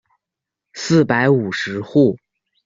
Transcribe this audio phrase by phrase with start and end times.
[0.73, 2.17] 四百五十户。